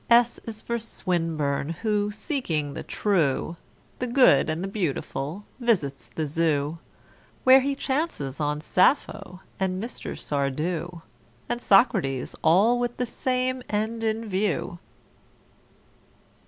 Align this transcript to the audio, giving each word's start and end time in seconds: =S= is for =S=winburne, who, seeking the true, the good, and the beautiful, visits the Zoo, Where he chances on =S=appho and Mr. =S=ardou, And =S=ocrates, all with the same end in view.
=S= 0.09 0.39
is 0.45 0.63
for 0.63 0.77
=S=winburne, 0.77 1.69
who, 1.83 2.09
seeking 2.09 2.73
the 2.73 2.81
true, 2.81 3.55
the 3.99 4.07
good, 4.07 4.49
and 4.49 4.63
the 4.63 4.67
beautiful, 4.67 5.45
visits 5.59 6.09
the 6.09 6.25
Zoo, 6.25 6.79
Where 7.43 7.59
he 7.61 7.75
chances 7.75 8.39
on 8.39 8.57
=S=appho 8.63 9.41
and 9.59 9.79
Mr. 9.83 10.13
=S=ardou, 10.13 11.03
And 11.47 11.59
=S=ocrates, 11.59 12.35
all 12.43 12.79
with 12.79 12.97
the 12.97 13.05
same 13.05 13.61
end 13.69 14.03
in 14.03 14.27
view. 14.27 14.79